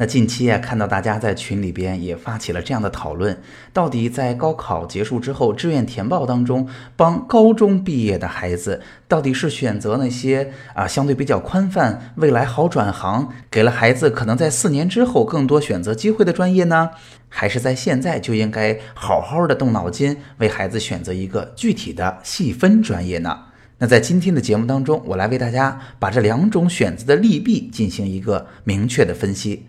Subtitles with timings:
[0.00, 3.36] 那近期啊，看到大家在群里边也发起了这样的讨论：
[3.72, 16.90] 到底在高考结束之后，志愿填报当中，帮高中毕业的孩子，到底是选择那些啊相对比较宽泛、未来好转行，给了孩子可能在四年之后更多选择机会的专业呢？
[17.28, 23.36] 还是在现在就应该好好的动脑筋，为孩子选择一个具体的细分专业呢？
[23.78, 29.66] 那在今天的节目当中，我来为大家把这两种选择的利弊进行一个明确的分析。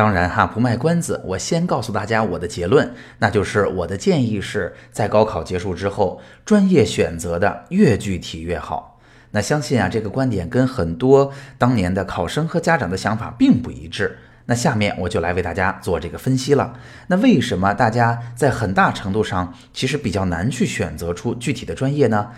[0.00, 8.98] 当然哈，不卖关子，我先告诉大家我的结论，那就是我的建议是在高考结束之后，专业选择的越具体越好。
[9.32, 14.16] 那相信啊，这个观点跟很多当年的考生和家长的想法并不一致。
[14.46, 16.72] 那下面我就来为大家做这个分析了。
[17.08, 22.28] 那为什么大家在很大程度上其实比较难去选择出具体的专业呢？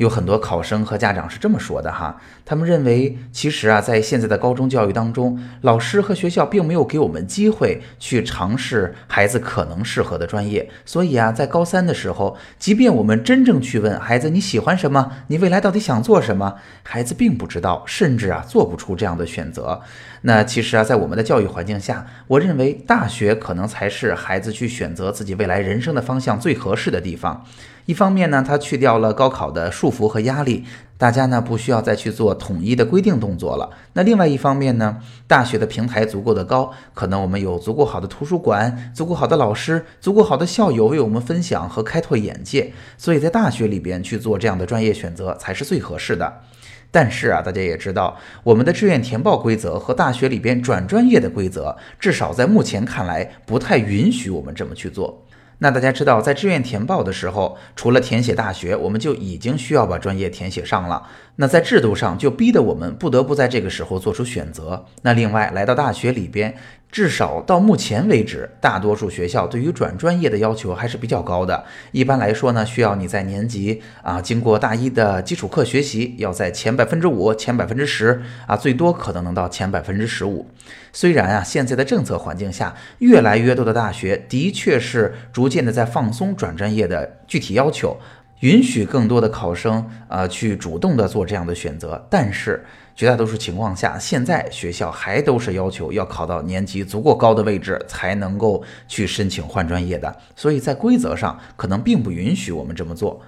[0.00, 19.82] 有很多考生和家长是这么说的哈，他们认为其实啊，在现在的高中教育当中，老师和学校并没有给我们机会去尝试孩子可能适合的专业，所以啊，在高三的时候，即便我们真正去问孩子你喜欢什么，你未来到底想做什么，孩子并不知道，甚至啊，做不出这样的选择。
[20.22, 27.44] 那其实啊，在我们的教育环境下，我认为大学可能才是孩子去选择自己未来人生的方向最合适的地方。
[27.86, 30.64] 一方面呢，它去掉了高考的束缚和压力，
[30.98, 33.70] 大家呢不需要再去做统一的规定动作了。
[33.94, 46.42] 那另外一方面呢，大学的平台足够的高，可能我们有足够好的图书馆、足够好的老师、足够好的校友为我们分享和开拓眼界，所以在大学里边去做这样的专业选择才是最合适的。
[46.90, 55.24] 但是啊，大家也知道，我们的志愿填报规则和大学里边转专业的规则，至少在目前看来不太允许我们这么去做。
[55.62, 61.06] 那大家知道，在志愿填报的时候，除了填写大学，我们就已经需要把专业填写上了。
[61.36, 64.86] 那在制度上就逼得我们不得不在这个时候做出选择。
[65.02, 66.54] 那另外来到大学里边，
[66.90, 71.64] 至少到目前为止，大多数学校对于转专业的要求还是比较高的。
[71.92, 80.46] 一般来说呢，需要你在年级啊经过大一的基础课学习，要在前百分之五、前百分之十啊，最多可能能到前百分之十五。
[80.92, 87.96] 虽然啊，现在的政策环境下，越来越多的大学的确是逐渐的在放松转专业的具体要求。
[88.40, 92.64] 允许更多的考生啊去主动的做这样的选择，但是
[93.00, 103.22] 绝大多数情况下，现在学校还都是要求要考到年级足够高的位置才能够去申请换专业的，所以在规则上可能并不允许我们这么做。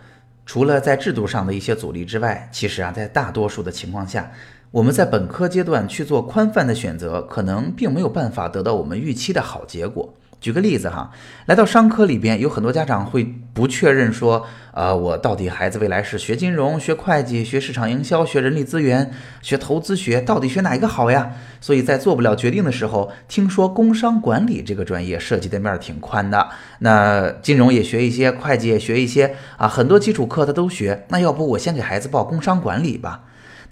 [0.44, 4.31] 除了在制度上的一些阻力之外，其实啊，在大多数的情况下，
[4.71, 10.12] 我们在本科阶段去做宽泛的选择，可能并没有办法得到我们预期的好结果。
[10.42, 11.08] 举个例子哈，
[11.47, 21.30] 来到商科里边，有很多家长会不确认说，呃，我到底孩子未来是学金融、学会计、学市场营销、学人力资源、学投资学，到底学哪一个好呀？
[21.60, 26.48] 所以在做不了决定的时候，听说工商管理这个专业涉及的面挺宽的，
[26.80, 33.20] 那金融也学一些，会计也学一些啊，很多基础课他都学，那要不我先给孩子报工商管理吧？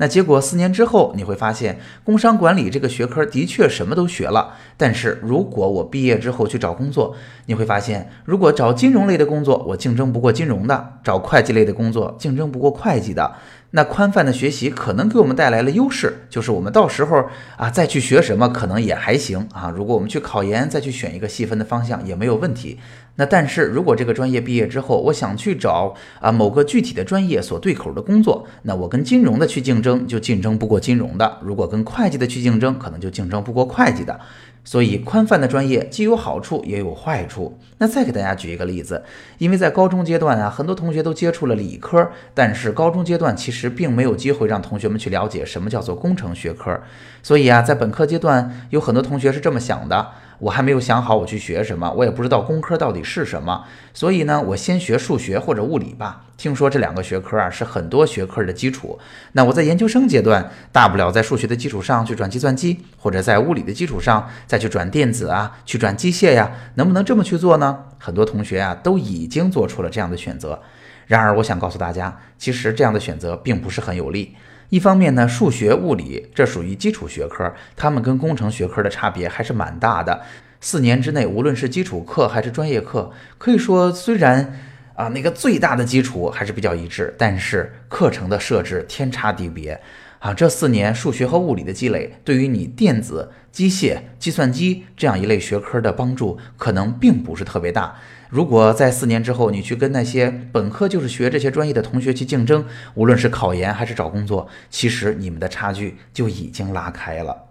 [0.00, 4.54] 那结果四年之后，你会发现工商管理这个学科的确什么都学了。
[4.78, 10.74] 但是如果我毕业之后去找工作，你会发现，如果找金融类的工作，我竞争不过金融的；
[11.04, 13.34] 找会计类的工作，竞争不过会计的。
[13.72, 19.68] 那宽泛的学习可能给我们带来了优势，就是我们到时候啊再去学什么可能也还行啊。
[19.68, 22.80] 如果我们去考研，再去选一个细分的方向也没有问题。
[23.20, 34.18] 那但是如果这个专业毕业之后，我想去找啊某个具体的专业所对口的工作，那我跟金融的去竞争就竞争不过金融的；如果跟会计的去竞争，可能就竞争不过会计的。
[34.64, 37.58] 所以，宽泛的专业既有好处也有坏处。
[37.78, 39.02] 那再给大家举一个例子，
[39.36, 46.78] 因为在高中阶段啊，很多同学都接触了理科，但是高中阶段其实并没有机会让同学们去了解什么叫做工程学科。
[47.22, 50.08] 所以啊，在本科阶段，有很多同学是这么想的。
[50.40, 53.64] 我还没有想好我去学什么，我也不知道工科到底是什么，
[53.94, 56.24] 所以呢，我先学数学或者物理吧。
[56.40, 58.98] 听说这两个学科啊是很多学科的基础。
[59.32, 67.80] 那我在研究生阶段，大不了在数学的基础上去转计算机，或者在物理的基础上再去转电子啊，去转机械呀，能不能这么去做呢？
[67.98, 70.62] 很多同学啊都已经做出了这样的选择。
[71.06, 74.34] 然而，我想告诉大家，其实这样的选择并不是很有利。
[74.70, 80.22] 一方面呢，数学、物理这属于基础学科，它们跟工程学科的差别还是蛮大的。
[80.62, 84.58] 四年之内，无论是基础课还是专业课，可以说虽然
[85.00, 89.80] 啊那个最大的基础还是比较一致，但是课程的设置天差地别
[90.18, 90.34] 啊。
[90.34, 97.96] 这四年数学和物理的积累，对于你电子、机械、计算机这样一类学科的帮助，可能并不是特别大。
[98.28, 102.64] 如果在四年之后，你去跟那些本科就是学这些专业的同学去竞争，
[102.94, 107.49] 无论是考研还是找工作，其实你们的差距就已经拉开了。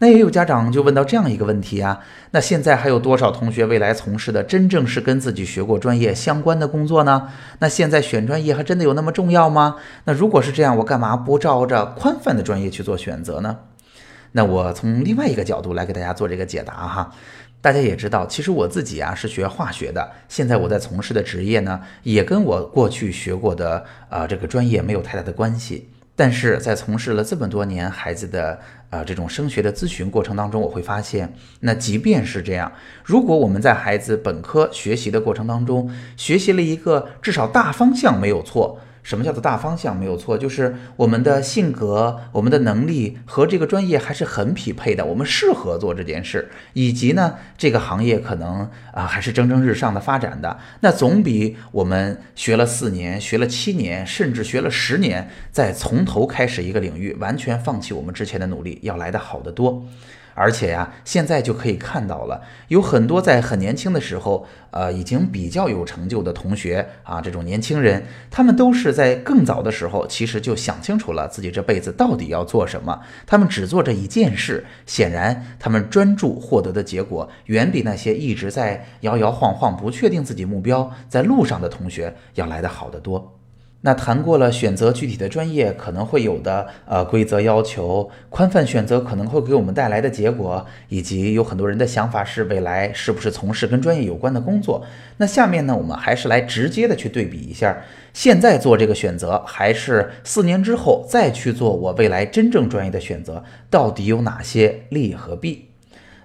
[0.00, 2.00] 那也有家长就问到这样一个问题啊，
[2.30, 7.28] 那现在还有多少同学未来从事的真正是跟自己学过专业相关的工作呢？
[7.58, 9.76] 那现在选专业还真的有那么重要吗？
[10.04, 13.58] 那如果是这样，我干嘛不照着宽泛的专业去做选择呢？
[14.32, 17.12] 那我从另外一个角度来给大家做这个解答哈。
[17.60, 25.90] 大家也知道，其实我自己啊是学化学的，现在我在从事的职业呢，也跟我过去学过的呃这个专业没有太大的关系。
[26.20, 32.70] 但是在从事了这么多年孩子的呃这种升学的咨询过程当中，我会发现，那即便是这样，
[33.02, 38.78] 如果我们在孩子本科学习的过程当中，学习了一个至少大方向没有错。
[39.02, 40.36] 什么叫做大方向没有错？
[40.36, 59.86] 就是我们的性格、我们的能力和这个专业还是很匹配的，我们适合做这件事，以及呢，这个行业可能啊还是蒸蒸日上的发展的，那总比我们学了四年、学了七年，甚至学了十年，再从头开始一个领域，完全放弃我们之前的努力，要来的好得多。
[60.34, 73.00] 而且呀，现在就可以看到了，有很多在很年轻的时候，呃，已经比较有成就的同学啊，这种年轻人，他们都是在更早的时候，其实就想清楚了自己这辈子到底要做什么。
[73.26, 83.39] 他们只做这一件事，显然他们专注获得的结果，远比那些一直在摇摇晃晃、不确定自己目标在路上的同学要来的好得多。
[83.82, 94.84] 那谈过了选择具体的专业可能会有的呃规则要求，宽泛选择可能会给我们带来的结果，以及有很多人的想法是未来是不是从事跟专业有关的工作。
[95.16, 97.82] 那下面呢，我们还是来直接的去对比一下，
[98.12, 105.69] 现在做这个选择，还是四年之后再去做我未来真正专业的选择，到底有哪些利和弊？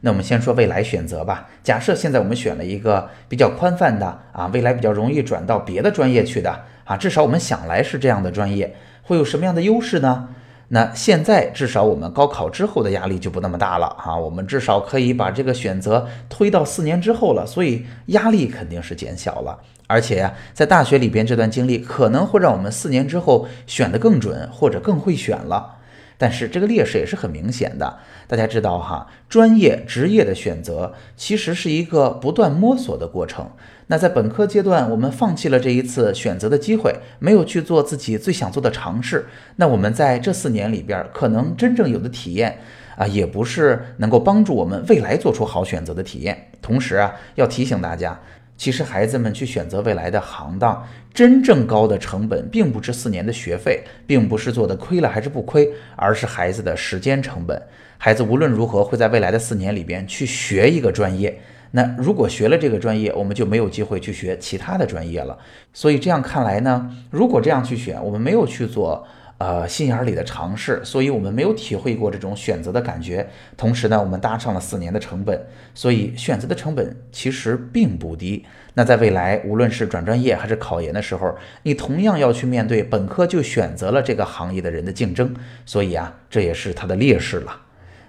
[0.06, 1.50] 那我们先说未来选择吧。
[1.64, 6.56] 假设现在我们选了一个比较宽泛的啊，未来比较容易转到别的专业去的。
[6.84, 10.30] 啊，至少我们想来是这样的专业，会有什么样的优势呢？
[10.68, 19.60] 那现在至少我们高考之后的压力就不那么大了啊，我们至少可以把这个选择推到四年之后了，所以压力肯定是减小了。
[19.88, 25.75] 而且呀，在大学里边这段经历可能会让我们四年之后选得更准，或者更会选了。
[26.18, 33.50] 但是这个劣势也是很明显的，大家知道哈，专业职业的选择其实是一个不断摸索的过程。
[33.88, 39.28] 那在本科阶段，我们放弃了这一次选择的机会，没有去做自己最想做的尝试。
[39.58, 42.58] 那我们在这四年里边，可能真正有的体验
[42.98, 46.50] 啊，也不是能够帮助我们未来做出好选择的体验。
[46.62, 48.20] 同时啊，要提醒大家。
[48.58, 57.62] 其实孩子们去选择未来的行当，真正高的成本并不是四年的学费，并不是做的亏了还是不亏，而是孩子的时间成本。
[57.98, 61.40] 孩子无论如何会在未来的四年里边去学一个专业，
[61.72, 65.38] 那如果学了这个专业，我们就没有机会去学其他的专业了。
[65.74, 69.06] 所以这样看来呢，如果这样去选，我们没有去做。
[69.38, 73.28] 呃，心眼里的尝试，所以我们没有体会过这种选择的感觉。
[73.58, 78.46] 同时呢，我们搭上了四年的成本，所以选择的成本其实并不低。
[78.76, 85.36] 那在未来，无论是转专业还是考研的时候，你同样要去面对本科就选择了这个行业的人的竞争。
[85.66, 87.62] 所以啊，这也是它的劣势了。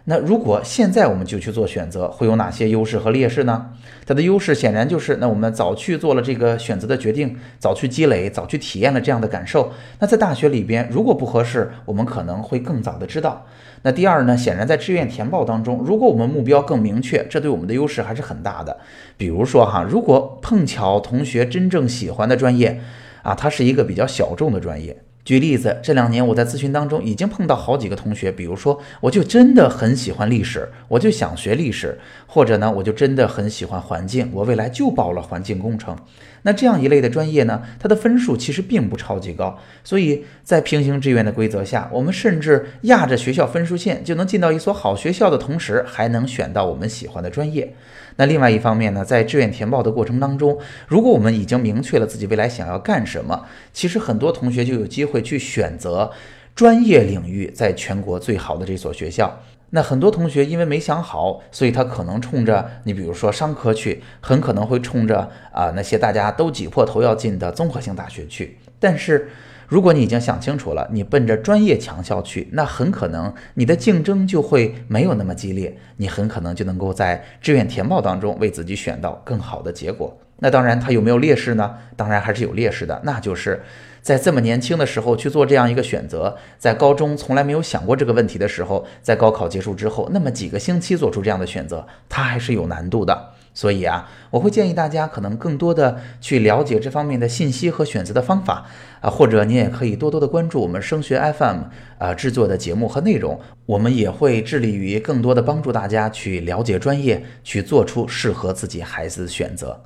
[0.09, 3.73] 那如果现在我们就去做选择，会有哪些优势和劣势呢？
[4.07, 9.73] 它的优势显然就是，那我们早去做了这个选择的决定，早去积累，早去体验了这样的感受。
[9.99, 13.45] 那在大学里边，如果不合适，我们可能会更早的知道。
[13.83, 14.37] 那第二呢？
[14.37, 18.77] 显然在志愿填报当中，如果我们目标更明确，这对我们的优势还是很大的。
[19.17, 22.81] 比如说哈，如果碰巧同学真正喜欢的专业，
[23.23, 24.97] 啊，它是一个比较小众的专业。
[25.27, 35.97] 举例子，这两年我在咨询当中已经碰到好几个同学，比如说，我就真的很喜欢历史，我就想学历史，或者呢，我就真的很喜欢环境，我未来就报了环境工程。
[36.47, 47.75] 那这样一类的专业呢，它的分数其实并不超级高，所以在平行志愿的规则下，我们甚至压着学校分数线就能进到一所好学校的同时，还能选到我们喜欢的专业。
[48.15, 56.13] 那另外一方面呢，在志愿填报的过程当中，如果我们已经明确了自己未来想要干什么，其实很多同学就有机会去选择
[56.55, 59.43] 专业领域在全国最好的这所学校。
[59.71, 68.59] 那很多同学因为没想好，所以他可能冲着你比如说商科去，很可能会冲着啊那些大家都挤破头要进的综合性大学去。
[68.79, 69.29] 但是
[69.69, 80.17] 如果你已经想清楚了，你奔着专业强校去，那很可能你的竞争就会没有那么激烈，你很可能就能够在志愿填报当中为自己选到更好的结果。
[80.39, 81.75] 那当然，它有没有劣势呢？
[81.97, 83.63] 当然还是有劣势的，那就是
[84.07, 93.31] 在这么年轻的时候去做这样一个选择，在高中从来没有想过这个问题的时候，在高考结束之后那么几个星期做出这样的选择，它还是有难度的。
[93.53, 98.67] 所以啊，我会建议大家可能更多的去了解这方面的信息和选择的方法
[99.01, 101.63] 啊，或者你也可以多多的关注我们升学 FM
[101.99, 109.83] 啊制作的节目和内容，我们也会致力于更多的帮助大家去了解专业，去做出适合自己孩子的选择。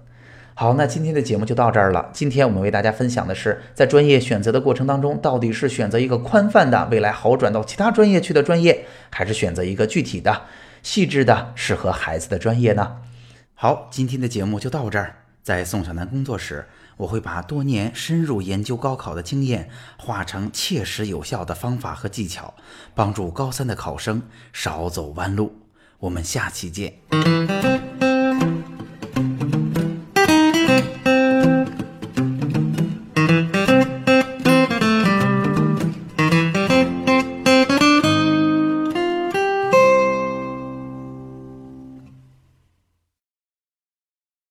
[0.60, 2.10] 好，那今天的节目就到这儿了。
[2.12, 10.42] 今天我们为大家分享的是，在专业选择的过程当中，到底是选择一个宽泛的未来好转到其他专业去的专业，还是选择一个具体的、
[10.82, 12.98] 细致的适合孩子的专业呢？
[13.54, 15.16] 好，今天的节目就到这儿。
[15.42, 16.66] 在宋小南工作室，
[16.98, 22.52] 我会把多年深入研究高考的经验，化成切实有效的方法和技巧，
[22.94, 24.20] 帮助高三的考生
[24.52, 25.54] 少走弯路。
[26.00, 26.96] 我们下期见。